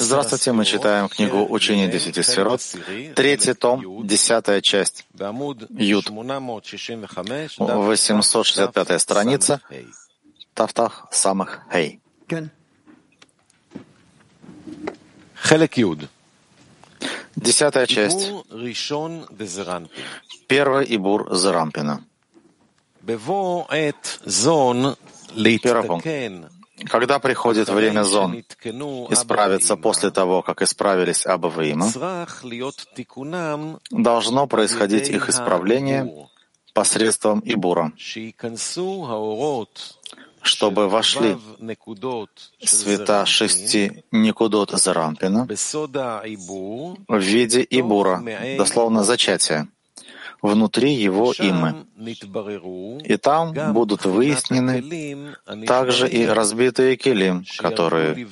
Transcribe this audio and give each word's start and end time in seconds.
Здравствуйте, 0.00 0.52
мы 0.52 0.64
читаем 0.64 1.08
книгу 1.08 1.46
«Учение 1.48 1.88
десяти 1.88 2.22
сферот», 2.22 2.60
третий 3.14 3.54
том, 3.54 4.06
десятая 4.06 4.60
часть, 4.60 5.04
Юд, 5.70 6.08
865 7.58 9.00
страница, 9.00 9.60
Тафтах 10.54 11.08
самых 11.10 11.60
Хей. 11.72 12.00
Десятая 17.36 17.86
часть. 17.86 18.30
Первый 20.46 20.86
Ибур 20.88 21.34
Зарампина. 21.34 22.04
Первый 25.62 25.86
пункт. 25.88 26.06
Когда 26.88 27.18
приходит 27.18 27.68
время 27.68 28.02
зон 28.02 28.44
исправиться 29.10 29.76
после 29.76 30.10
того, 30.10 30.42
как 30.42 30.62
исправились 30.62 31.26
Аба 31.26 31.52
должно 33.90 34.46
происходить 34.46 35.08
их 35.08 35.28
исправление 35.28 36.28
посредством 36.72 37.42
Ибура, 37.44 37.92
чтобы 40.42 40.88
вошли 40.88 41.36
света 42.64 43.26
шести 43.26 44.04
Никудот 44.10 44.70
Зарампина 44.70 45.46
в 47.08 47.18
виде 47.18 47.66
Ибура, 47.70 48.22
дословно 48.58 49.04
зачатия, 49.04 49.68
внутри 50.42 50.92
его 50.92 51.32
имы. 51.38 51.86
И 53.04 53.16
там 53.16 53.72
будут 53.72 54.04
выяснены 54.04 55.34
также 55.66 56.08
и 56.08 56.26
разбитые 56.26 56.96
килим, 56.96 57.44
которые 57.58 58.26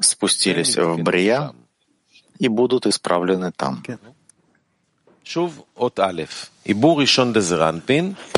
спустились 0.00 0.76
в 0.76 1.02
Брия 1.02 1.52
и 2.38 2.48
будут 2.48 2.86
исправлены 2.86 3.50
там. 3.52 3.82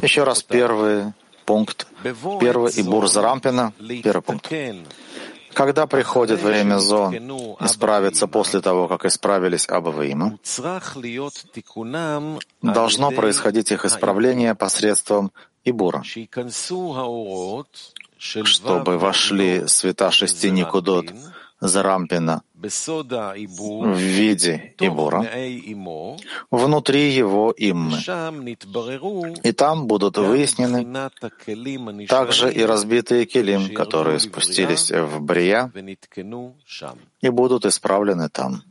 Еще 0.03 0.23
раз 0.23 0.43
первый 0.43 1.13
пункт. 1.45 1.87
Первый 2.41 2.73
Ибур 2.77 3.09
Зарампина, 3.09 3.73
первый 4.05 4.23
пункт. 4.23 4.53
Когда 5.57 5.87
приходит 5.87 6.43
время 6.43 6.77
зон 6.77 7.15
исправиться 7.61 8.27
после 8.27 8.61
того, 8.61 8.89
как 8.89 9.07
исправились 9.07 9.67
Абаваима, 9.67 10.39
должно 12.61 13.11
происходить 13.11 13.73
их 13.73 13.87
исправление 13.87 14.55
посредством 14.55 15.33
Ибура, 15.65 16.03
чтобы 18.19 18.99
вошли 18.99 19.67
света 19.67 20.11
шести 20.11 20.51
Никудот 20.51 21.07
Зарампина 21.61 22.43
в 22.53 23.97
виде 23.97 24.75
Ибура, 24.79 25.25
внутри 26.51 27.11
его 27.11 27.55
иммы. 27.57 27.99
И 29.43 29.53
там 29.53 29.87
будут 29.87 30.19
выяснены 30.19 31.09
также 32.09 32.53
и 32.53 32.63
разбитые 32.63 33.25
килим, 33.25 33.75
которые 33.75 34.19
спустились 34.19 34.91
в 34.91 35.21
Брия 35.21 35.73
и 37.23 37.29
будут 37.31 37.65
исправлены 37.65 38.29
там. 38.29 38.63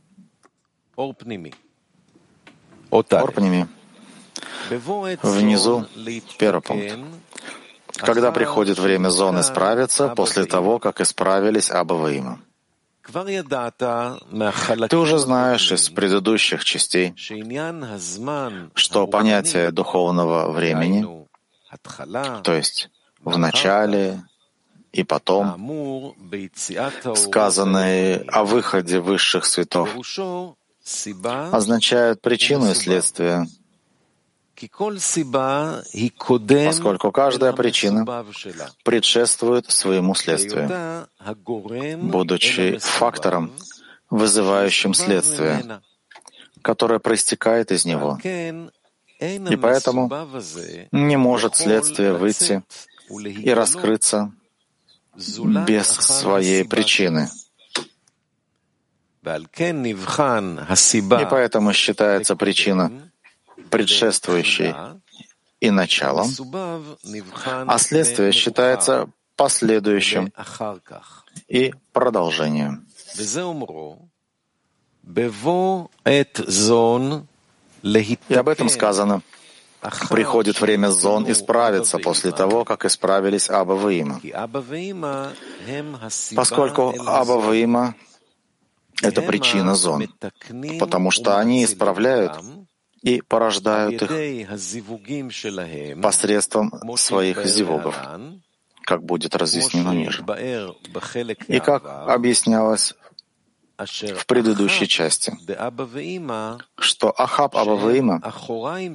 Орпними. 2.90 3.68
Внизу 5.22 5.86
первый 6.38 6.60
пункт. 6.60 6.98
Когда 7.96 8.30
приходит 8.30 8.78
время 8.78 9.08
зоны 9.08 9.42
справиться 9.42 10.08
после 10.08 10.44
того, 10.44 10.78
как 10.78 11.00
исправились 11.00 11.70
Абаваима. 11.70 12.40
Ты 14.88 14.96
уже 14.96 15.18
знаешь 15.18 15.72
из 15.72 15.88
предыдущих 15.90 16.64
частей, 16.64 17.14
что 18.74 19.06
понятие 19.06 19.70
духовного 19.70 20.50
времени, 20.50 21.06
то 22.42 22.52
есть 22.52 22.90
в 23.20 23.38
начале 23.38 24.22
и 24.92 25.02
потом, 25.04 25.44
сказанные 27.14 28.24
о 28.28 28.44
выходе 28.44 29.00
высших 29.00 29.44
светов, 29.44 29.90
означают 31.52 32.20
причину 32.22 32.70
и 32.70 32.74
следствие, 32.74 33.46
поскольку 36.66 37.12
каждая 37.12 37.52
причина 37.52 38.24
предшествует 38.84 39.70
своему 39.70 40.14
следствию, 40.14 41.06
будучи 41.98 42.78
фактором, 42.78 43.52
вызывающим 44.10 44.94
следствие, 44.94 45.80
которое 46.62 46.98
проистекает 46.98 47.70
из 47.70 47.84
него. 47.84 48.18
И 48.22 49.56
поэтому 49.56 50.10
не 50.92 51.16
может 51.16 51.56
следствие 51.56 52.12
выйти 52.12 52.62
и 53.10 53.50
раскрыться 53.50 54.32
без 55.66 55.86
своей 55.86 56.64
причины. 56.64 57.28
И 61.20 61.26
поэтому 61.30 61.72
считается 61.72 62.36
причина 62.36 63.10
предшествующей 63.70 64.74
и 65.60 65.70
началом, 65.70 66.28
а 67.34 67.78
следствие 67.78 68.32
считается 68.32 69.08
последующим 69.36 70.32
и 71.48 71.72
продолжением. 71.92 72.86
И 78.28 78.34
об 78.34 78.48
этом 78.48 78.68
сказано. 78.68 79.22
Приходит 80.10 80.60
время 80.60 80.88
зон 80.88 81.30
исправиться 81.30 81.98
после 81.98 82.32
того, 82.32 82.64
как 82.64 82.84
исправились 82.84 83.48
Аба 83.50 83.74
Ваима. 83.74 84.20
Поскольку 86.34 86.94
Аба 87.06 87.32
Ваима— 87.32 87.94
это 89.02 89.22
причина 89.22 89.74
зон, 89.76 90.08
потому 90.80 91.10
что 91.10 91.38
они 91.38 91.64
исправляют 91.64 92.32
и 93.06 93.20
порождают 93.20 94.02
их 94.02 94.10
посредством 96.02 96.72
своих 96.96 97.46
зивогов, 97.46 97.96
как 98.82 99.04
будет 99.04 99.36
разъяснено 99.36 99.92
ниже. 99.92 100.24
И 101.46 101.60
как 101.60 101.84
объяснялось 101.86 102.94
в 103.78 104.26
предыдущей 104.26 104.88
части, 104.88 105.32
что 106.78 107.14
Ахаб 107.16 107.56
Абаваима, 107.56 108.20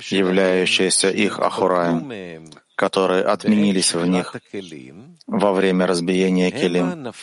являющиеся 0.10 1.10
их 1.10 1.40
Ахураем, 1.40 2.50
которые 2.76 3.24
отменились 3.24 3.94
в 3.94 4.06
них 4.06 4.36
во 5.28 5.54
время 5.54 5.86
разбиения 5.88 6.52
Келим, 6.52 7.14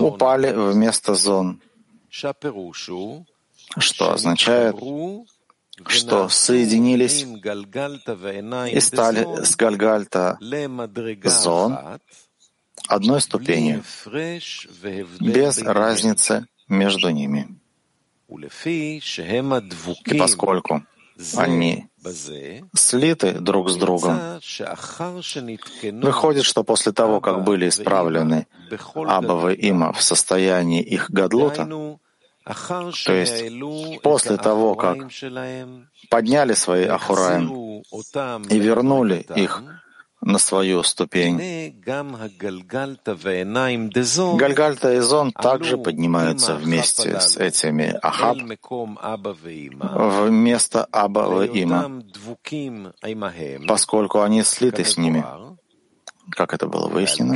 упали 0.00 0.52
вместо 0.54 1.14
зон, 1.14 1.60
что 3.78 4.12
означает, 4.12 4.76
что 5.86 6.28
соединились 6.28 7.26
и 8.72 8.80
стали 8.80 9.44
с 9.44 9.56
Гальгальта 9.56 10.38
зон 11.24 11.78
одной 12.88 13.20
ступенью, 13.20 13.82
без 15.20 15.58
разницы 15.58 16.46
между 16.68 17.10
ними. 17.10 17.58
И 18.28 20.18
поскольку 20.18 20.82
они 21.36 21.88
слиты 22.74 23.32
друг 23.32 23.70
с 23.70 23.76
другом, 23.76 24.40
выходит, 26.02 26.44
что 26.44 26.64
после 26.64 26.92
того, 26.92 27.20
как 27.20 27.44
были 27.44 27.68
исправлены 27.68 28.46
Абавы 28.94 29.54
Има 29.54 29.92
в 29.92 30.02
состоянии 30.02 30.82
их 30.82 31.10
гадлута, 31.10 31.98
то 32.46 33.12
есть 33.12 34.02
после 34.02 34.36
того, 34.36 34.76
как 34.76 34.98
подняли 36.08 36.54
свои 36.54 36.84
Ахураем 36.84 37.82
и 38.48 38.58
вернули 38.58 39.26
их 39.34 39.62
на 40.20 40.38
свою 40.38 40.82
ступень. 40.84 41.38
Гальгальта 44.36 44.94
и 44.94 45.00
Зон 45.00 45.32
также 45.32 45.76
поднимаются 45.76 46.54
вместе 46.54 47.20
с 47.20 47.36
этими 47.36 47.98
Ахаб. 48.02 48.38
вместо 50.28 50.84
Аба 50.84 51.44
Има, 51.46 52.02
поскольку 53.66 54.20
они 54.20 54.42
слиты 54.42 54.84
с 54.84 54.96
ними 54.96 55.24
как 56.30 56.54
это 56.54 56.66
было 56.66 56.88
выяснено. 56.88 57.34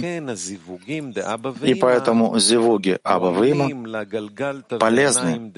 И 1.65 1.75
поэтому 1.75 2.39
зивуги 2.39 2.99
Абавима 3.03 3.69
полезны 4.79 5.53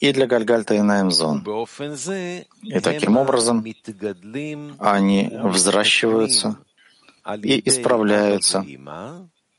и 0.00 0.12
для 0.12 0.26
Гальгальта 0.26 0.74
и 0.74 0.80
Наимзон. 0.80 1.44
И 2.62 2.80
таким 2.80 3.16
образом 3.16 3.64
они 4.78 5.30
взращиваются 5.32 6.58
и 7.42 7.68
исправляются 7.68 8.64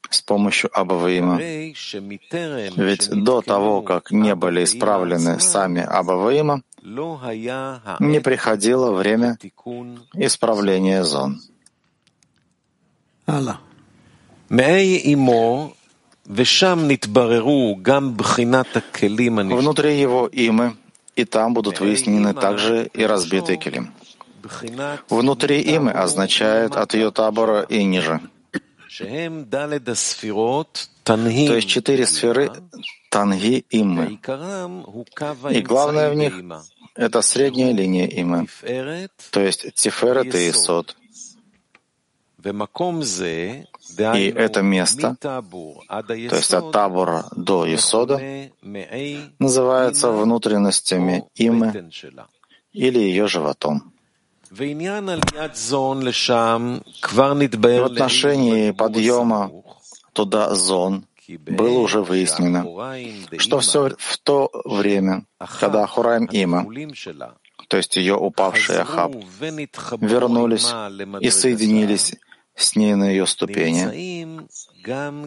с 0.09 0.21
помощью 0.21 0.69
Абаваима. 0.73 1.39
Ведь 1.39 3.09
до 3.09 3.41
того, 3.41 3.81
как 3.81 4.11
не 4.11 4.35
были 4.35 4.63
исправлены 4.63 5.39
сами 5.39 5.81
Абаваима, 5.81 6.61
не 6.83 8.19
приходило 8.21 8.91
время 8.91 9.37
исправления 10.13 11.03
зон. 11.03 11.41
Внутри 19.55 19.99
его 19.99 20.29
имы, 20.31 20.75
и 21.15 21.25
там 21.25 21.53
будут 21.53 21.79
выяснены 21.79 22.33
также 22.33 22.89
и 22.93 23.03
разбитые 23.05 23.57
келим. 23.57 23.93
Внутри 25.09 25.61
имы 25.75 25.91
означает 25.91 26.75
от 26.75 26.93
ее 26.93 27.11
табора 27.11 27.61
и 27.63 27.83
ниже. 27.83 28.19
То 31.03 31.55
есть 31.55 31.67
четыре 31.67 32.05
сферы 32.05 32.51
танги 33.09 33.65
имы. 33.71 34.19
И 35.51 35.61
главное 35.61 36.09
в 36.11 36.15
них— 36.15 36.33
это 36.95 37.21
средняя 37.21 37.73
линия 37.73 38.07
имы, 38.07 38.47
то 39.31 39.41
есть 39.41 39.73
тиферет 39.73 40.33
и 40.35 40.49
исот. 40.49 40.95
И 44.15 44.33
это 44.35 44.61
место, 44.61 45.15
то 45.19 46.35
есть 46.35 46.53
от 46.53 46.71
табора 46.71 47.25
до 47.35 47.73
Исода, 47.73 48.21
называется 49.39 50.11
внутренностями 50.11 51.25
имы 51.35 51.89
или 52.71 52.99
ее 52.99 53.27
животом. 53.27 53.93
В 54.51 54.61
отношении 57.85 58.71
подъема 58.71 59.51
туда 60.13 60.55
зон 60.55 61.05
было 61.27 61.79
уже 61.79 62.01
выяснено, 62.01 62.63
что 63.39 63.59
все 63.59 63.89
в 63.97 64.17
то 64.19 64.51
время, 64.65 65.25
когда 65.59 65.83
Ахураим 65.83 66.25
Има, 66.31 66.65
то 67.67 67.77
есть 67.77 67.95
ее 67.97 68.15
упавший 68.15 68.81
Ахаб, 68.81 69.15
вернулись 69.99 70.71
и 71.19 71.29
соединились 71.31 72.13
с 72.55 72.75
ней 72.75 72.95
на 72.95 73.09
ее 73.09 73.25
ступени. 73.25 74.47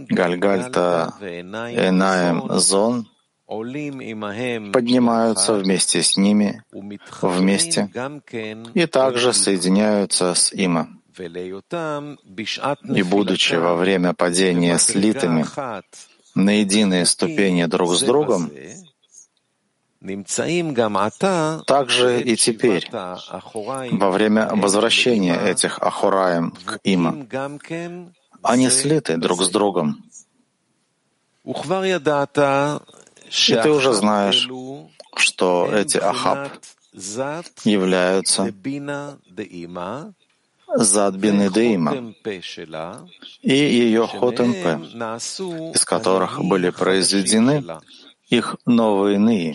Гальгальта, 0.08 1.14
Энаем, 1.20 2.58
Зон 2.58 3.08
поднимаются 3.46 5.54
вместе 5.54 6.02
с 6.02 6.16
ними, 6.16 6.62
вместе, 7.22 7.90
и 8.74 8.86
также 8.86 9.32
соединяются 9.32 10.34
с 10.34 10.52
Има. 10.52 10.88
И 12.84 13.02
будучи 13.02 13.54
во 13.54 13.74
время 13.74 14.14
падения 14.14 14.78
слитыми 14.78 15.44
на 16.34 16.60
единые 16.60 17.06
ступени 17.06 17.64
друг 17.64 17.94
с 17.94 18.02
другом, 18.02 18.50
также 21.66 22.22
и 22.22 22.36
теперь, 22.36 22.88
во 22.90 24.10
время 24.10 24.48
возвращения 24.54 25.36
этих 25.36 25.80
Ахураем 25.80 26.52
к 26.64 26.78
Има, 26.84 27.26
они 28.42 28.70
слиты 28.70 29.16
друг 29.16 29.42
с 29.42 29.50
другом. 29.50 30.04
И 31.44 31.52
ты 33.54 33.70
уже 33.70 33.92
знаешь, 33.92 34.48
что 35.16 35.68
эти 35.72 35.98
Ахаб 35.98 36.50
являются 37.64 38.52
зад 40.76 41.16
бины 41.16 41.50
Деима 41.50 41.94
и 43.42 43.54
ее 43.54 44.06
Хотемпе, 44.06 44.78
из 45.74 45.84
которых 45.84 46.40
были 46.44 46.70
произведены 46.70 47.64
их 48.28 48.56
новые 48.66 49.18
ны, 49.18 49.54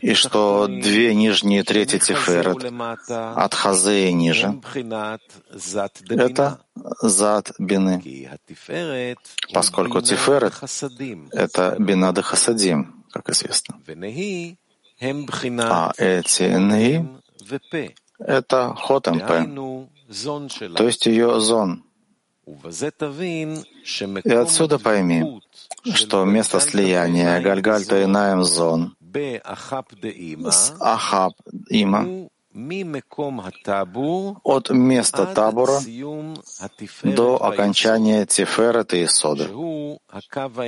и 0.00 0.14
что 0.14 0.66
две 0.66 1.14
нижние 1.14 1.62
трети 1.64 1.98
Тиферет 1.98 2.64
от 3.36 3.54
Хазея 3.54 4.10
ниже— 4.12 4.58
это 6.08 6.60
зад 7.02 7.52
бины, 7.58 8.02
поскольку 9.52 10.00
Тиферет— 10.00 10.54
это 11.32 11.76
бина 11.78 12.12
де 12.14 12.22
Хасадим, 12.22 13.04
как 13.12 13.28
известно. 13.28 13.78
А 15.60 15.92
эти 15.98 16.42
Нги— 16.44 17.06
это 18.18 18.74
Хотемпе, 18.74 19.44
то 20.74 20.84
есть 20.86 21.06
ее 21.06 21.38
зон. 21.40 21.84
И 24.24 24.32
отсюда 24.32 24.78
пойми, 24.78 25.42
что 25.94 26.24
место 26.24 26.60
слияния 26.60 27.40
Гальгальта 27.40 28.02
и 28.02 28.06
Наем 28.06 28.44
Зон 28.44 28.96
с 30.50 30.74
Ахаб 30.80 31.34
Има 31.70 32.28
от 34.42 34.70
места 34.70 35.26
табора 35.26 35.80
до 37.04 37.44
окончания 37.44 38.26
Тиферета 38.26 38.96
и 38.96 39.06
Сода, 39.06 39.48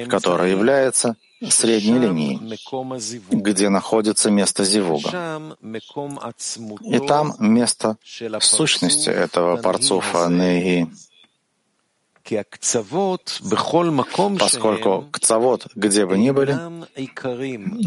которое 0.08 0.50
является 0.50 1.16
средней 1.48 1.98
линией, 1.98 2.38
где 3.30 3.70
находится 3.70 4.30
место 4.30 4.64
Зивуга. 4.64 5.56
И 6.84 6.98
там 7.06 7.34
место 7.38 7.96
сущности 8.40 9.08
этого 9.08 9.56
парцуфа 9.56 10.28
Неги 10.28 10.88
поскольку 14.38 15.08
кцавод, 15.12 15.66
где 15.74 16.06
бы 16.06 16.18
ни 16.18 16.30
были, 16.30 16.56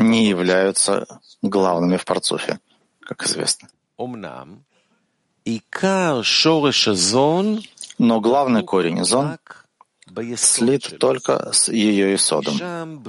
не 0.02 0.28
являются 0.28 1.20
главными 1.42 1.98
в 1.98 2.06
парцуфе, 2.06 2.60
как 3.02 3.24
известно. 3.24 3.70
Но 8.00 8.20
главный 8.22 8.64
корень 8.64 9.04
зон 9.06 9.38
слит 10.38 11.00
только 11.00 11.52
с 11.52 11.70
ее 11.70 12.16
исодом, 12.16 13.04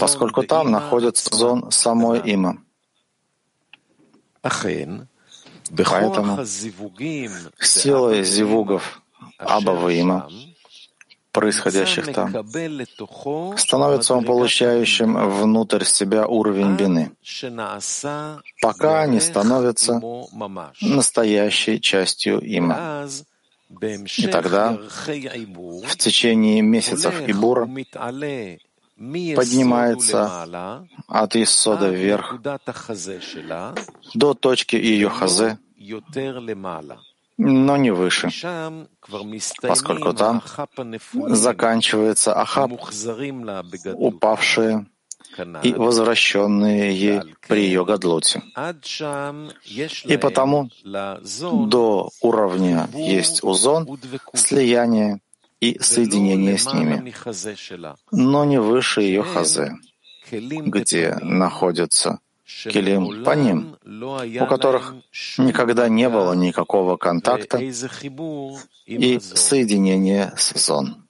поскольку 0.00 0.42
там 0.42 0.70
находится 0.70 1.34
зон 1.34 1.70
самой 1.70 2.20
има. 2.20 2.62
Поэтому 5.76 6.44
силой 7.60 8.24
зивугов 8.24 9.02
Абаваима, 9.38 10.28
происходящих 11.32 12.12
там, 12.12 12.34
становится 13.56 14.14
он 14.14 14.24
получающим 14.24 15.30
внутрь 15.30 15.84
себя 15.84 16.26
уровень 16.26 16.74
бины, 16.76 17.12
пока 18.60 19.06
не 19.06 19.20
становится 19.20 20.00
настоящей 20.80 21.80
частью 21.80 22.40
има. 22.40 23.06
И 24.16 24.26
тогда, 24.28 24.72
в 24.72 25.96
течение 25.96 26.62
месяцев 26.62 27.20
Ибура, 27.26 27.68
поднимается 29.36 30.86
от 31.06 31.36
Исода 31.36 31.88
вверх 31.88 32.34
до 34.14 34.34
точки 34.34 34.76
ее 34.76 35.10
хазе, 35.10 35.58
но 37.38 37.76
не 37.76 37.92
выше, 37.92 38.30
поскольку 39.62 40.12
там 40.12 40.42
заканчивается 41.28 42.34
Ахаб, 42.34 42.72
упавшие 43.94 44.86
и 45.62 45.72
возвращенные 45.72 46.92
ей 46.92 47.20
при 47.46 47.62
ее 47.62 47.84
гадлоте. 47.84 48.42
И 50.04 50.16
потому 50.16 50.70
до 51.32 52.10
уровня 52.20 52.88
есть 52.94 53.44
узон, 53.44 53.98
слияние 54.34 55.20
и 55.60 55.78
соединение 55.80 56.58
с 56.58 56.72
ними, 56.72 57.14
но 58.10 58.44
не 58.44 58.60
выше 58.60 59.02
ее 59.02 59.22
хазе, 59.22 59.74
где 60.30 61.16
находится 61.20 62.18
келим 62.48 63.24
по 63.24 63.34
ним, 63.34 63.76
у 63.84 64.46
которых 64.46 64.94
никогда 65.36 65.88
не 65.88 66.08
было 66.08 66.32
никакого 66.32 66.96
контакта 66.96 67.58
и 67.58 69.20
соединения 69.20 70.32
с 70.36 70.54
зон. 70.58 71.04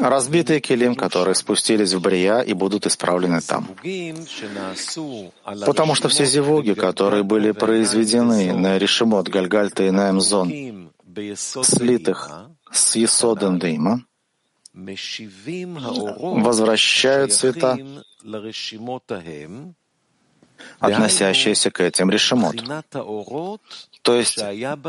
Разбитые 0.00 0.60
келим, 0.60 0.94
которые 0.94 1.34
спустились 1.34 1.92
в 1.92 2.00
Брия 2.00 2.40
и 2.40 2.54
будут 2.54 2.86
исправлены 2.86 3.40
там. 3.40 3.68
Потому 5.66 5.94
что 5.94 6.08
все 6.08 6.24
зивуги, 6.24 6.72
которые 6.72 7.24
были 7.24 7.50
произведены 7.50 8.54
на 8.54 8.78
Решимот, 8.78 9.28
Гальгальта 9.28 9.84
и 9.84 9.90
Наемзон, 9.90 10.90
слитых 11.62 12.30
с 12.70 12.96
Есодом 12.96 13.58
Дыма, 13.58 14.02
возвращают 16.42 17.32
цвета 17.32 17.78
относящиеся 20.78 21.70
к 21.70 21.80
этим 21.80 22.10
решимот, 22.10 22.56
то 24.02 24.14
есть 24.14 24.38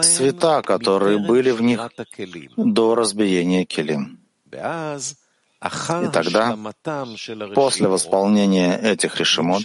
цвета, 0.02 0.62
которые 0.62 1.18
были 1.18 1.52
в 1.52 1.62
них 1.62 1.80
до 2.58 2.96
разбиения 2.96 3.66
килим. 3.66 4.20
И 4.52 6.08
тогда, 6.12 6.58
после 7.56 7.88
восполнения 7.88 8.78
этих 8.78 9.18
решимот, 9.18 9.64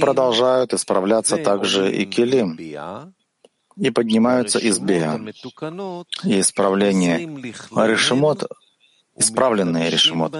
продолжают 0.00 0.72
исправляться 0.74 1.36
также 1.38 1.92
и 1.92 2.06
килим, 2.06 2.56
и 3.78 3.90
поднимаются 3.90 4.58
из 4.58 4.78
бия. 4.78 5.20
И 6.24 6.40
исправление 6.40 7.18
решимот 7.74 8.44
исправленные 9.18 9.90
решимот, 9.90 10.34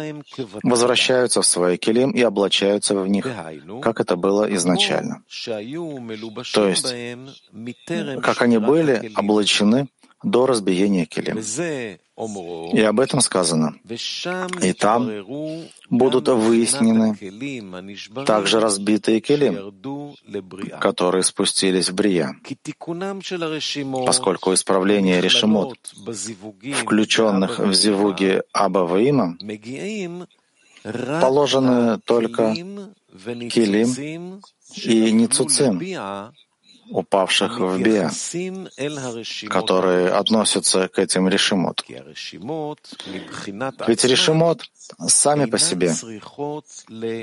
возвращаются 0.63 1.43
в 1.43 1.47
свои 1.47 1.77
килим 1.77 2.11
и 2.13 2.23
облачаются 2.23 2.95
в 2.95 3.09
них, 3.09 3.27
как 3.83 4.01
это 4.01 4.17
было 4.17 4.55
изначально. 4.55 5.23
То 6.55 6.69
есть, 6.69 6.95
как 8.23 8.43
они 8.43 8.59
были 8.59 9.13
облачены 9.17 9.89
до 10.23 10.47
разбиения 10.47 11.07
килим. 11.07 11.39
И 12.73 12.81
об 12.83 13.01
этом 13.01 13.21
сказано. 13.21 13.77
И 14.63 14.73
там 14.73 15.11
будут 15.89 16.29
выяснены 16.29 17.17
также 18.27 18.61
разбитые 18.61 19.21
килим, 19.21 19.73
которые 20.81 21.23
спустились 21.23 21.91
в 21.91 21.95
Брия, 21.95 22.35
поскольку 24.05 24.53
исправление 24.53 25.21
решимот, 25.21 25.79
включенных 26.75 27.59
в 27.61 27.73
зивуги 27.73 28.43
Аба 28.53 28.81
Ваима, 28.81 29.37
положены 31.21 32.01
только 32.01 32.55
килим 33.51 34.43
и 34.85 35.13
ницуцим, 35.13 35.81
упавших 36.91 37.59
в 37.59 37.79
Биа, 37.81 38.11
которые 39.49 40.09
относятся 40.11 40.89
к 40.89 40.99
этим 40.99 41.29
решимот. 41.29 41.85
Ведь 43.87 44.05
решимот 44.05 44.63
сами 45.07 45.47
по 45.47 45.59
себе 45.59 45.95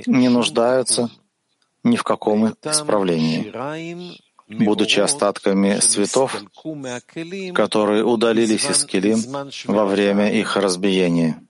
не 0.06 0.30
нуждаются 0.30 1.10
ни 1.84 1.96
в 1.96 2.04
каком 2.04 2.56
исправлении, 2.64 3.52
будучи 4.48 5.00
остатками 5.00 5.80
цветов, 5.80 6.44
которые 7.54 8.04
удалились 8.04 8.70
из 8.70 8.86
килим 8.86 9.20
во 9.66 9.86
время 9.86 10.32
их 10.32 10.58
разбиения. 10.58 11.42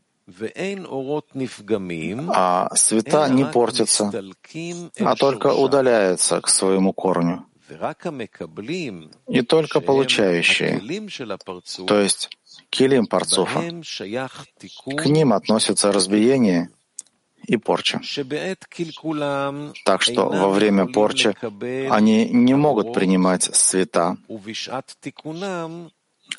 А 2.34 2.70
цвета 2.76 3.30
не 3.30 3.46
портятся, 3.46 4.12
а 5.00 5.16
только 5.16 5.54
удаляются 5.54 6.42
к 6.42 6.50
своему 6.50 6.94
корню. 6.94 7.46
И 9.28 9.42
только 9.42 9.82
получающие, 9.82 10.80
то 11.88 12.00
есть 12.00 12.30
килим 12.70 13.08
парцуфа, 13.08 13.62
к 14.98 15.06
ним 15.06 15.34
относятся 15.34 15.92
разбиение 15.92 16.70
и 17.48 17.58
порча. 17.58 18.02
Так 19.86 20.02
что 20.02 20.30
во 20.30 20.50
время 20.50 20.86
порчи 20.86 21.36
они 21.90 22.30
не 22.30 22.56
могут 22.56 22.94
принимать 22.94 23.44
цвета, 23.44 24.18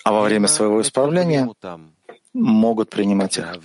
а 0.05 0.13
во 0.13 0.23
время 0.23 0.49
своего 0.49 0.81
исправления 0.81 1.49
могут 2.33 2.91
принимать 2.91 3.39
их. 3.39 3.59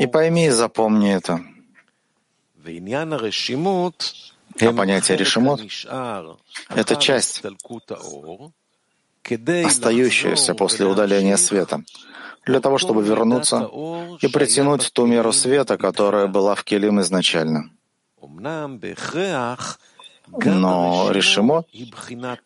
И 0.00 0.06
пойми 0.06 0.46
и 0.46 0.50
запомни 0.50 1.12
это. 1.12 1.40
А 4.60 4.72
понятие 4.72 5.16
решимот— 5.16 5.60
это 6.68 6.96
часть, 6.96 7.42
остающаяся 9.64 10.54
после 10.54 10.86
удаления 10.86 11.36
света, 11.36 11.82
для 12.44 12.60
того, 12.60 12.78
чтобы 12.78 13.02
вернуться 13.02 13.68
и 14.20 14.28
притянуть 14.28 14.92
ту 14.92 15.06
меру 15.06 15.32
света, 15.32 15.76
которая 15.76 16.26
была 16.26 16.54
в 16.54 16.64
Келим 16.64 17.00
изначально. 17.00 17.70
Но 20.44 21.10
решимо 21.12 21.64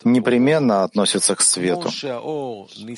непременно 0.05 0.85
относится 0.85 1.35
к 1.35 1.41
свету, 1.41 1.91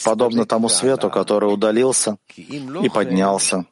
подобно 0.04 0.44
тому 0.44 0.68
свету, 0.68 1.10
который 1.10 1.52
удалился 1.52 2.16
и 2.36 2.88
поднялся 2.88 3.64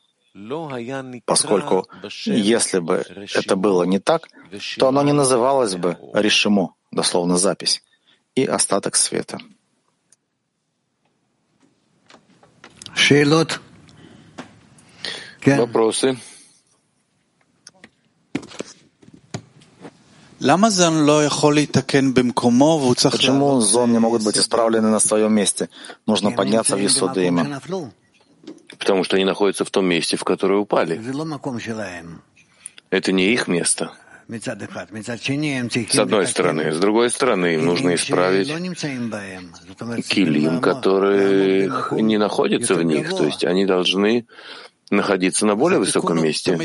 поскольку 1.24 1.88
если 2.24 2.78
бы 2.78 3.04
это 3.34 3.56
было 3.56 3.84
не 3.84 3.98
так, 3.98 4.28
то 4.78 4.88
оно 4.88 5.02
не 5.02 5.12
называлось 5.12 5.74
бы 5.74 5.96
решимо, 6.14 6.74
дословно 6.92 7.36
запись, 7.36 7.82
и 8.34 8.44
остаток 8.44 8.96
света. 8.96 9.38
Вопросы? 15.58 16.16
Почему 23.10 23.60
зон 23.60 23.92
не 23.92 23.98
могут 23.98 24.22
быть 24.22 24.38
исправлены 24.38 24.88
на 24.88 25.00
своем 25.00 25.34
месте? 25.34 25.68
Нужно 26.06 26.30
подняться 26.30 26.76
в 26.76 26.86
Исудыма 26.86 27.60
потому 28.80 29.04
что 29.04 29.16
они 29.16 29.24
находятся 29.24 29.64
в 29.64 29.70
том 29.70 29.86
месте, 29.86 30.16
в 30.16 30.24
которое 30.24 30.58
упали. 30.58 31.00
Это 32.90 33.12
не 33.12 33.32
их 33.32 33.46
место. 33.46 33.92
С 34.28 35.98
одной 35.98 36.26
стороны. 36.26 36.72
С 36.72 36.78
другой 36.78 37.10
стороны, 37.10 37.54
им 37.54 37.66
нужно 37.66 37.94
исправить 37.94 38.48
килим, 40.08 40.60
которые 40.60 41.70
не 41.92 42.16
находятся 42.16 42.74
в 42.74 42.82
них. 42.82 43.10
То 43.10 43.24
есть 43.24 43.44
они 43.44 43.66
должны 43.66 44.26
находиться 44.90 45.46
на 45.46 45.56
более 45.56 45.78
высоком 45.78 46.22
месте. 46.22 46.58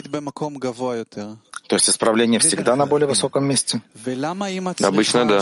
То 1.68 1.76
есть 1.76 1.90
исправление 1.90 2.40
всегда 2.40 2.76
на 2.76 2.86
более 2.86 3.08
высоком 3.08 3.46
месте? 3.46 3.82
Обычно 4.82 5.26
да. 5.26 5.42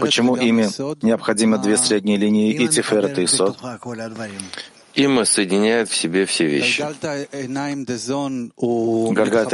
Почему 0.00 0.36
ими 0.36 1.04
необходимы 1.04 1.58
две 1.58 1.76
средние 1.76 2.16
линии 2.16 2.52
и 2.52 2.68
тиферет 2.68 3.18
и 3.18 3.26
сот? 3.26 3.58
Има 4.94 5.24
соединяет 5.24 5.88
в 5.88 5.94
себе 5.94 6.26
все 6.26 6.46
вещи. 6.46 6.80
Гальгата 6.80 7.26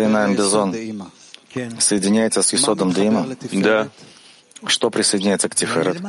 Инаем 0.04 0.36
Дезон 0.36 0.74
соединяется 1.78 2.42
с 2.42 2.54
Исодом 2.54 2.92
Дейма? 2.92 3.26
Да. 3.52 3.88
Что 4.66 4.90
присоединяется 4.90 5.48
к 5.48 5.54
Тиферет? 5.54 6.00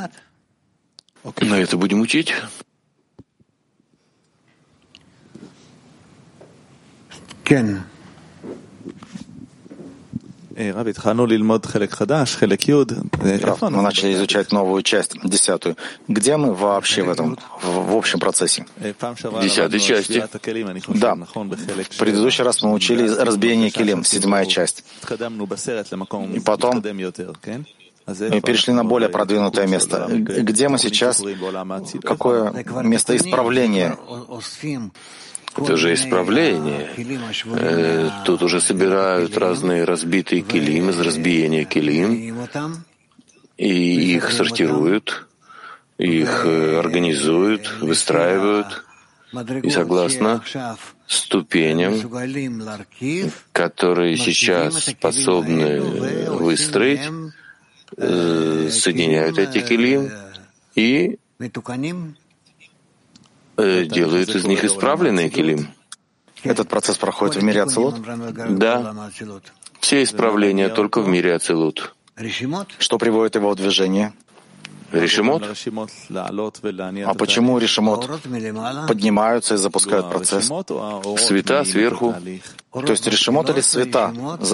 На 1.42 1.60
это 1.60 1.78
будем 1.78 2.02
учить. 2.02 2.34
Рав, 13.22 13.62
мы 13.62 13.82
начали 13.84 14.14
изучать 14.16 14.52
новую 14.52 14.82
часть, 14.82 15.16
десятую. 15.24 15.78
Где 16.08 16.36
мы 16.36 16.54
вообще 16.54 17.04
в 17.04 17.10
этом, 17.10 17.38
в, 17.62 17.92
в 17.92 17.96
общем 17.96 18.20
процессе? 18.20 18.66
Десятой 19.44 19.80
части. 19.80 20.14
Да. 21.00 21.16
В 21.16 21.98
предыдущий 22.00 22.44
раз 22.44 22.64
мы 22.64 22.74
учили 22.74 23.08
разбиение 23.08 23.70
килим, 23.70 24.04
седьмая 24.04 24.46
часть. 24.48 24.84
И 26.34 26.40
потом 26.40 26.82
мы 28.08 28.42
перешли 28.42 28.74
на 28.74 28.84
более 28.86 29.10
продвинутое 29.10 29.68
место. 29.68 30.08
Где 30.10 30.70
мы 30.70 30.80
сейчас? 30.80 31.22
Какое 32.02 32.52
место 32.84 33.16
исправления? 33.16 33.96
Это 35.58 35.78
же 35.78 35.94
исправление. 35.94 36.90
Э, 37.46 38.10
тут 38.26 38.44
уже 38.44 38.62
собирают 38.62 39.38
разные 39.38 39.84
разбитые 39.84 40.42
килим 40.42 40.90
из 40.90 41.00
разбиения 41.00 41.66
килим, 41.66 42.38
и 43.58 44.16
их 44.16 44.32
сортируют, 44.32 45.28
их 45.98 46.46
э, 46.46 46.80
организуют, 46.80 47.82
выстраивают. 47.82 48.84
И 49.62 49.70
согласно 49.70 50.42
ступеням, 51.06 51.94
которые 53.52 54.16
сейчас 54.16 54.86
способны 54.86 55.82
выстроить, 55.82 57.02
э, 57.98 58.70
соединяют 58.72 59.38
эти 59.38 59.60
килим 59.60 60.10
и 60.76 61.20
Э, 63.58 63.86
делают 63.86 64.30
из 64.30 64.46
них 64.46 64.64
исправленные 64.64 65.30
килим. 65.30 65.68
Этот 66.44 66.70
процесс 66.70 66.98
проходит 66.98 67.38
в 67.38 67.44
мире 67.44 67.64
Ацелут? 67.64 67.96
Да. 68.50 69.10
Все 69.80 70.04
исправления 70.04 70.70
только 70.70 71.02
в 71.02 71.08
мире 71.08 71.34
Ацелут. 71.34 71.96
Что 72.78 72.98
приводит 72.98 73.36
его 73.36 73.50
в 73.52 73.56
движение? 73.56 74.14
Решимот? 74.92 75.44
А 77.06 77.14
почему 77.14 77.58
решимот 77.58 78.10
поднимаются 78.88 79.56
и 79.56 79.58
запускают 79.58 80.10
процесс? 80.10 80.50
Света 81.18 81.64
сверху. 81.66 82.16
То 82.72 82.92
есть 82.92 83.08
решимот 83.08 83.50
или 83.50 83.62
света 83.62 84.14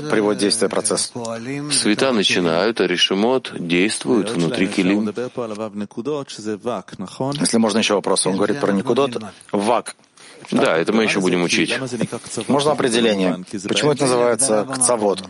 приводят 0.09 0.41
действие 0.41 0.69
процесс? 0.69 1.13
Света 1.71 2.11
начинают, 2.11 2.81
а 2.81 2.87
решимот 2.87 3.51
действует 3.59 4.31
внутри 4.31 4.67
килим. 4.67 5.13
Если 7.39 7.57
можно 7.57 7.77
еще 7.77 7.93
вопрос. 7.95 8.25
Он 8.25 8.35
говорит 8.35 8.59
про 8.59 8.71
никудот. 8.71 9.21
Вак. 9.51 9.95
Да, 10.51 10.77
это 10.77 10.91
мы 10.93 11.03
еще 11.03 11.19
будем 11.19 11.43
учить. 11.43 11.77
Можно 12.47 12.71
определение. 12.71 13.43
Почему 13.67 13.91
это 13.91 14.03
называется 14.03 14.67
кцавод? 14.73 15.23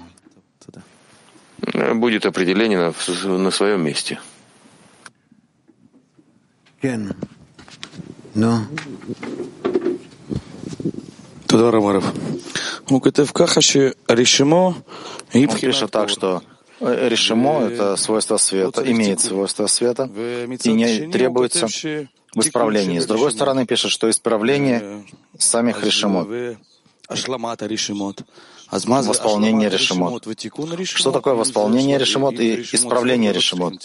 Будет 1.93 2.25
определение 2.25 2.77
на, 2.79 3.38
на 3.38 3.51
своем 3.51 3.83
месте. 3.83 4.19
Туда 11.47 11.71
Рамаров. 11.71 12.11
Он 15.33 15.47
пишет 15.61 15.91
так, 15.91 16.09
что 16.09 16.43
э, 16.81 17.07
решимо, 17.09 17.61
это 17.61 17.95
свойство 17.95 18.35
света, 18.37 18.83
имеет 18.85 19.21
свойство 19.21 19.67
света 19.67 20.09
и 20.63 20.71
не 20.73 21.09
требуется 21.09 21.67
в 21.67 22.39
исправлении. 22.39 22.99
С 22.99 23.05
другой 23.05 23.31
стороны, 23.31 23.65
пишет, 23.65 23.91
что 23.91 24.09
исправление 24.09 25.05
самих 25.37 25.83
решимот, 25.83 26.27
восполнение 28.69 29.69
решимот. 29.69 30.25
Что 30.83 31.11
такое 31.11 31.35
восполнение 31.35 31.97
решимот 31.97 32.39
и 32.39 32.61
исправление 32.73 33.31
решимот? 33.31 33.75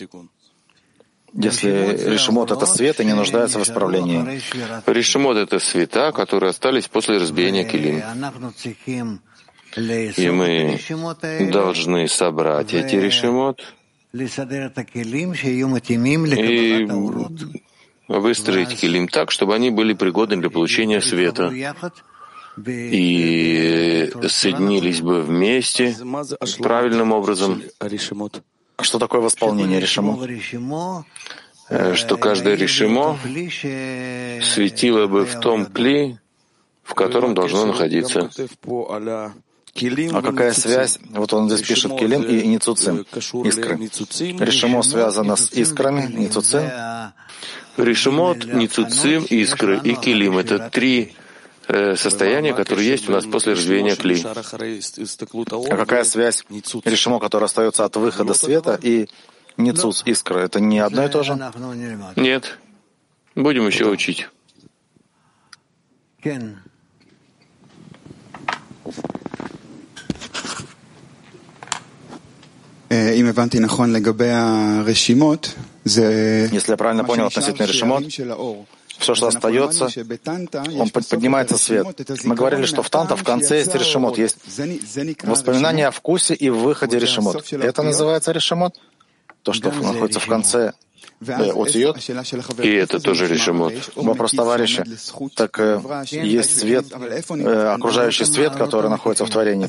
Если 1.34 2.10
решимот— 2.10 2.50
это 2.52 2.66
свет 2.66 3.00
и 3.00 3.04
не 3.04 3.12
нуждается 3.14 3.58
в 3.58 3.62
исправлении. 3.62 4.40
Решимот— 4.86 5.36
это 5.38 5.58
света, 5.58 6.12
которые 6.12 6.50
остались 6.50 6.88
после 6.88 7.18
разбиения 7.18 7.64
килим. 7.64 8.02
И 9.76 10.30
мы 10.30 10.80
должны 11.52 12.08
собрать 12.08 12.72
эти 12.72 12.96
решимот 12.96 13.60
и 14.12 14.18
выстроить 18.08 18.74
килим 18.80 19.08
так, 19.08 19.30
чтобы 19.30 19.54
они 19.54 19.70
были 19.70 19.92
пригодны 19.92 20.38
для 20.38 20.48
получения 20.48 21.02
света 21.02 21.52
и 22.66 24.10
соединились 24.28 25.00
бы 25.02 25.22
вместе 25.22 25.94
правильным 26.60 27.12
образом. 27.12 27.62
Что 28.80 28.98
такое 28.98 29.20
восполнение 29.20 29.80
решимо? 29.80 30.18
Э, 31.68 31.94
что 31.94 32.16
каждое 32.16 32.54
решимо 32.54 33.18
светило 34.42 35.06
бы 35.06 35.26
в 35.26 35.40
том 35.40 35.66
кли, 35.66 36.18
в 36.82 36.94
котором 36.94 37.34
должно 37.34 37.66
находиться. 37.66 38.30
А 40.12 40.22
какая 40.22 40.52
связь? 40.52 40.98
Вот 41.10 41.32
он 41.34 41.50
здесь 41.50 41.66
пишет 41.66 41.98
килим 41.98 42.22
и 42.22 42.46
ницуцим, 42.46 43.04
искры. 43.44 43.76
Решимо 43.76 44.82
связано 44.82 45.36
с 45.36 45.52
искрами, 45.52 46.10
ницуцим. 46.10 46.64
Решимот, 47.76 48.44
ницуцим, 48.46 49.24
искры 49.24 49.80
и 49.84 49.94
килим— 49.94 50.38
это 50.38 50.70
три 50.70 51.14
э, 51.68 51.96
состояния, 51.96 52.52
которые 52.54 52.88
есть 52.88 53.08
у 53.08 53.12
нас 53.12 53.24
после 53.24 53.52
развеяния 53.52 53.94
кли. 53.96 54.20
А 54.24 55.76
какая 55.76 56.04
связь 56.04 56.44
решимо, 56.84 57.20
которое 57.20 57.46
остается 57.46 57.84
от 57.84 57.96
выхода 57.96 58.34
света, 58.34 58.78
и 58.82 59.08
ницуц, 59.56 60.02
искра? 60.06 60.40
Это 60.40 60.60
не 60.60 60.78
одно 60.80 61.04
и 61.04 61.08
то 61.08 61.22
же? 61.22 61.38
Нет. 62.16 62.58
Будем 63.34 63.66
еще 63.66 63.88
учить. 63.88 64.28
Если 76.52 76.70
я 76.70 76.76
правильно 76.76 77.04
понял 77.04 77.26
относительно 77.26 77.66
решимот, 77.66 78.02
все, 78.98 79.14
что 79.14 79.28
остается, 79.28 79.88
он 80.78 80.90
поднимается 80.90 81.56
свет. 81.56 81.86
Мы 82.24 82.34
говорили, 82.34 82.66
что 82.66 82.82
в 82.82 82.90
Танта 82.90 83.16
в 83.16 83.24
конце 83.24 83.58
есть 83.58 83.74
решимот, 83.74 84.18
есть 84.18 84.36
воспоминания 85.22 85.86
о 85.88 85.90
вкусе 85.90 86.34
и 86.34 86.50
выходе 86.50 86.98
решимот. 86.98 87.52
Это 87.52 87.82
называется 87.82 88.32
решимот? 88.32 88.78
То, 89.42 89.52
что 89.52 89.70
находится 89.70 90.20
в 90.20 90.26
конце 90.26 90.72
отиот. 91.20 91.98
И 92.62 92.72
это 92.74 93.00
тоже 93.00 93.26
решимот. 93.26 93.72
Вопрос 93.96 94.32
товарища. 94.32 94.84
Так 95.34 95.58
э, 95.58 95.80
есть 96.10 96.58
свет, 96.58 96.86
э, 96.92 97.74
окружающий 97.74 98.24
свет, 98.24 98.54
который 98.54 98.90
находится 98.90 99.24
в 99.24 99.30
творении. 99.30 99.68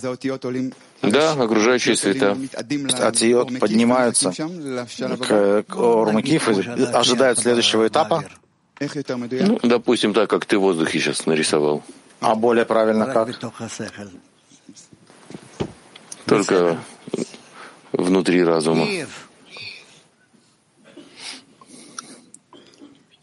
Да, 1.01 1.31
окружающие 1.33 1.95
света. 1.95 2.37
Атиот 2.99 3.59
поднимаются 3.59 4.31
к, 4.31 5.63
к 5.63 5.75
Урмакиф 5.75 6.49
и 6.49 6.83
ожидают 6.83 7.39
следующего 7.39 7.87
этапа. 7.87 8.23
Ну, 9.45 9.59
допустим, 9.63 10.13
так, 10.13 10.29
как 10.29 10.45
ты 10.45 10.57
в 10.57 10.61
воздухе 10.61 10.99
сейчас 10.99 11.25
нарисовал. 11.25 11.83
А 12.21 12.35
более 12.35 12.65
правильно 12.65 13.05
как? 13.05 13.39
Только 16.25 16.77
внутри 17.91 18.43
разума. 18.43 18.87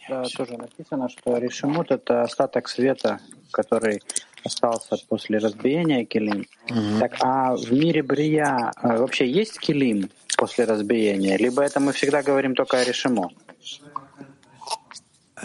Да, 0.08 0.24
тоже 0.36 0.56
написано, 0.56 1.08
что 1.08 1.36
решимут— 1.38 1.90
это 1.90 2.22
остаток 2.22 2.68
света, 2.68 3.18
который 3.50 4.02
остался 4.44 4.96
после 5.08 5.38
разбиения 5.38 6.04
килим. 6.04 6.46
Угу. 6.70 7.00
Так, 7.00 7.16
а 7.20 7.56
в 7.56 7.72
мире 7.72 8.02
брия 8.02 8.72
а, 8.76 8.96
вообще 8.98 9.28
есть 9.28 9.58
килим 9.58 10.10
после 10.36 10.64
разбиения? 10.64 11.36
Либо 11.36 11.62
это 11.62 11.80
мы 11.80 11.92
всегда 11.92 12.22
говорим 12.22 12.54
только 12.54 12.78
о 12.78 12.84
решимо? 12.84 13.30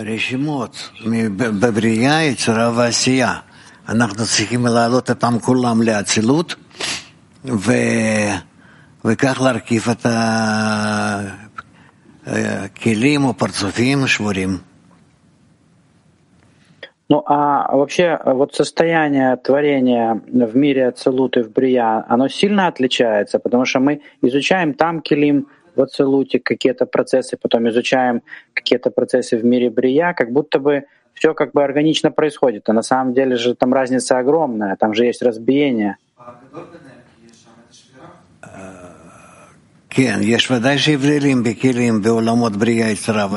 решимот 0.00 0.90
בבריאה, 1.36 2.22
יצירה 2.22 2.72
ועשייה. 2.76 3.34
אנחנו 3.88 4.24
צריכים 4.24 4.66
להעלות 4.66 5.10
אותם 5.10 5.38
כולם 5.42 5.82
לאצילות, 5.82 6.54
וכך 9.04 9.40
להרכיב 9.40 9.86
את 9.90 10.06
הכלים 12.26 13.24
או 13.24 13.34
פרצופים 13.34 14.06
שבורים. 14.06 14.58
Ну 17.08 17.22
а 17.24 17.76
вообще 17.76 18.18
вот 18.24 18.54
состояние 18.54 19.36
творения 19.36 20.20
в 20.26 20.56
мире 20.56 20.88
Ацелут 20.88 21.36
и 21.36 21.42
в 21.42 21.52
Брия, 21.52 22.04
оно 22.08 22.26
сильно 22.26 22.66
отличается, 22.66 23.38
потому 23.38 23.64
что 23.64 23.78
мы 23.78 24.00
изучаем 24.22 24.74
там 24.74 25.00
килим 25.00 25.46
в 25.75 25.81
Ацелуте, 25.81 26.39
какие-то 26.39 26.85
процессы, 26.85 27.37
потом 27.37 27.69
изучаем 27.69 28.21
какие-то 28.53 28.91
процессы 28.91 29.37
в 29.37 29.45
мире 29.45 29.69
Брия, 29.69 30.13
как 30.13 30.31
будто 30.31 30.59
бы 30.59 30.83
все 31.13 31.33
как 31.33 31.51
бы 31.51 31.63
органично 31.63 32.11
происходит. 32.11 32.67
А 32.69 32.73
на 32.73 32.81
самом 32.81 33.13
деле 33.13 33.35
же 33.35 33.55
там 33.55 33.73
разница 33.73 34.17
огромная, 34.17 34.75
там 34.75 34.93
же 34.93 35.05
есть 35.05 35.21
разбиение. 35.21 35.97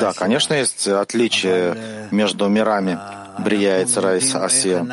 Да, 0.00 0.12
конечно, 0.16 0.54
есть 0.54 0.88
отличие 0.88 1.76
между 2.12 2.48
мирами 2.48 2.98
Брия 3.38 3.80
и 3.80 3.84
Цара 3.84 4.16
и 4.16 4.20
Асия. 4.32 4.86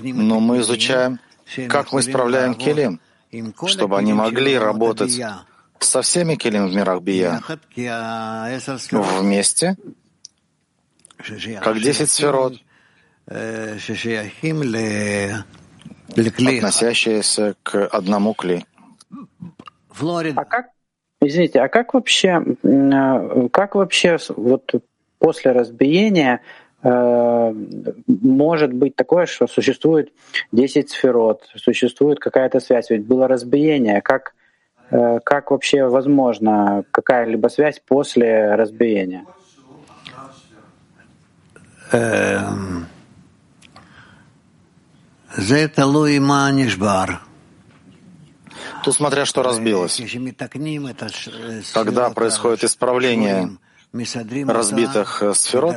Но 0.00 0.40
мы 0.40 0.60
изучаем, 0.60 1.18
как 1.68 1.92
мы 1.92 2.00
исправляем 2.00 2.54
Келим, 2.54 3.00
чтобы 3.66 3.98
они 3.98 4.14
могли 4.14 4.58
работать 4.58 5.20
со 5.78 6.02
всеми 6.02 6.36
Келим 6.36 6.68
в 6.68 6.74
мирах 6.74 7.02
Бия 7.02 7.40
вместе, 9.20 9.76
как 11.62 11.80
десять 11.80 12.10
сферот, 12.10 12.54
относящиеся 16.58 17.54
к 17.62 17.86
одному 17.86 18.34
Кли. 18.34 18.64
А 20.36 20.44
как 20.44 20.74
Извините, 21.26 21.60
а 21.60 21.68
как 21.68 21.94
вообще, 21.94 22.42
как 23.52 23.74
вообще 23.74 24.18
вот 24.36 24.74
после 25.18 25.52
разбиения 25.52 26.42
э, 26.82 27.54
может 28.06 28.72
быть 28.74 28.94
такое, 28.94 29.24
что 29.24 29.46
существует 29.46 30.12
10 30.52 30.90
сферот, 30.90 31.48
существует 31.56 32.18
какая-то 32.18 32.60
связь? 32.60 32.90
Ведь 32.90 33.06
было 33.06 33.26
разбиение. 33.26 34.02
Как, 34.02 34.34
как 34.90 35.50
вообще 35.50 35.86
возможно 35.86 36.84
какая-либо 36.90 37.48
связь 37.48 37.80
после 37.84 38.54
разбиения? 38.54 39.24
Эм, 41.92 42.86
это 45.36 45.86
Луи 45.86 46.18
Манишбар. 46.18 47.20
Тут 48.82 48.94
смотря 48.94 49.24
что 49.24 49.42
разбилось. 49.42 50.00
Когда 51.72 52.10
происходит 52.10 52.64
исправление 52.64 53.56
разбитых 54.46 55.22
сферот, 55.34 55.76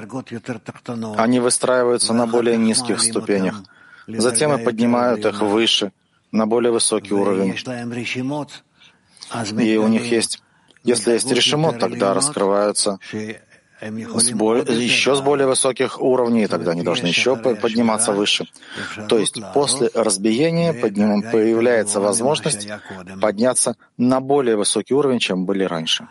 они 1.18 1.40
выстраиваются 1.40 2.14
на 2.14 2.28
более 2.28 2.58
низких 2.58 3.00
ступенях, 3.00 3.64
затем 4.08 4.54
и 4.54 4.64
поднимают 4.64 5.26
их 5.26 5.42
выше, 5.42 5.92
на 6.32 6.46
более 6.46 6.72
высокий 6.72 7.14
уровень. 7.14 7.56
И 9.60 9.78
у 9.78 9.88
них 9.88 10.12
есть, 10.12 10.42
если 10.84 11.14
есть 11.14 11.32
решимот, 11.32 11.80
тогда 11.80 12.14
раскрываются 12.14 13.00
с 13.80 14.32
более, 14.32 14.64
еще 14.86 15.16
с 15.16 15.22
более 15.22 15.48
высоких 15.48 16.02
уровней, 16.02 16.44
и 16.44 16.48
тогда 16.48 16.72
они 16.72 16.82
должны 16.82 17.08
еще 17.08 17.36
подниматься 17.36 18.12
выше. 18.12 18.48
То 19.08 19.20
есть 19.20 19.40
после 19.54 19.92
разбиения 19.94 20.74
подним, 20.74 21.22
появляется 21.22 22.00
возможность 22.00 22.68
подняться 23.22 23.76
на 23.98 24.20
более 24.20 24.56
высокий 24.56 24.96
уровень, 24.96 25.20
чем 25.20 25.46
были 25.46 25.64
раньше. 25.64 26.08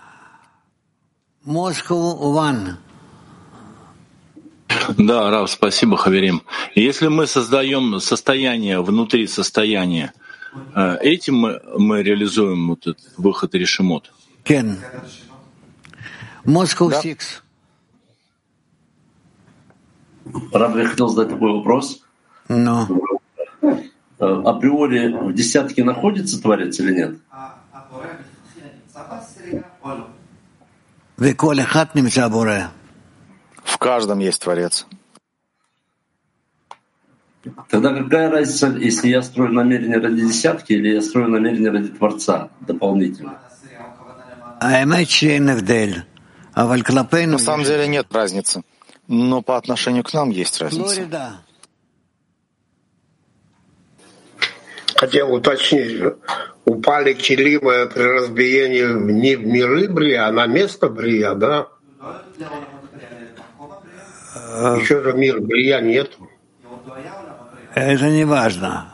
Да, 4.96 5.30
Рав, 5.30 5.50
спасибо, 5.50 5.96
Хаверим. 5.96 6.42
Если 6.74 7.08
мы 7.08 7.26
создаем 7.26 7.98
состояние 8.00 8.80
внутри 8.80 9.26
состояния, 9.26 10.12
этим 11.00 11.36
мы, 11.36 11.60
мы 11.78 12.02
реализуем 12.02 12.68
вот 12.68 12.86
этот 12.86 13.12
выход 13.16 13.54
решимот. 13.54 14.12
Кен. 14.44 14.78
Москва 16.44 17.02
6. 17.02 17.42
Раб, 20.52 20.76
я 20.76 20.86
хотел 20.86 21.08
задать 21.08 21.32
такой 21.32 21.52
вопрос. 21.52 22.02
Но. 22.48 22.88
Э, 24.18 24.42
априори 24.44 25.12
в 25.12 25.34
десятке 25.34 25.84
находится 25.84 26.40
Творец 26.40 26.80
или 26.80 26.94
нет? 26.94 27.18
В 33.64 33.78
каждом 33.78 34.20
есть 34.20 34.40
Творец. 34.42 34.86
Тогда 37.70 37.94
какая 37.94 38.30
разница, 38.30 38.68
если 38.68 39.08
я 39.08 39.22
строю 39.22 39.52
намерение 39.52 39.98
ради 39.98 40.22
десятки 40.22 40.72
или 40.72 40.94
я 40.94 41.02
строю 41.02 41.28
намерение 41.28 41.70
ради 41.70 41.88
Творца 41.88 42.50
дополнительно? 42.60 43.38
На 46.54 47.38
самом 47.38 47.64
деле 47.64 47.88
нет 47.88 48.06
разницы. 48.12 48.62
Но 49.08 49.42
по 49.42 49.56
отношению 49.56 50.02
к 50.02 50.12
нам 50.12 50.30
есть 50.30 50.60
разница. 50.60 51.40
Хотел 54.96 55.34
уточнить, 55.34 56.02
упали 56.64 57.12
килимы 57.12 57.86
при 57.92 58.02
разбиении 58.02 59.12
не 59.12 59.36
в 59.36 59.46
миры 59.46 59.88
Брия, 59.88 60.26
а 60.26 60.32
на 60.32 60.46
место 60.46 60.88
Брия, 60.88 61.34
да? 61.34 61.68
Еще 64.80 65.02
же 65.02 65.12
мир 65.12 65.40
Брия 65.40 65.80
нет. 65.80 66.16
Это 67.76 68.08
не 68.08 68.24
важно. 68.24 68.86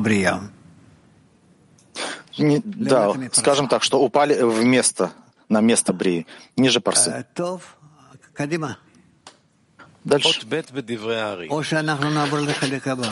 Брия. 0.00 0.40
Да, 2.36 3.14
скажем 3.32 3.68
так, 3.68 3.84
что 3.84 4.00
упали 4.00 4.42
в 4.42 4.64
место, 4.64 5.12
на 5.48 5.60
место 5.60 5.92
Брии, 5.92 6.26
ниже 6.56 6.80
Парсы. 6.80 7.24
Дальше. 10.04 10.40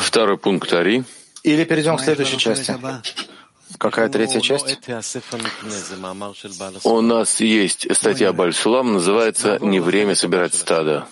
Второй 0.01 0.37
пункт 0.37 0.73
Ари. 0.73 1.05
Или 1.45 1.65
перейдем 1.65 1.97
к 1.97 2.01
следующей 2.01 2.39
части. 2.39 2.77
Какая 3.79 4.09
третья 4.09 4.41
часть? 4.41 4.81
У 6.83 7.01
нас 7.01 7.41
есть 7.41 7.97
статья 7.97 8.33
Бальсулам, 8.33 8.95
называется 8.95 9.59
«Не 9.61 9.79
время 9.79 10.17
собирать 10.17 10.55
стадо». 10.55 11.07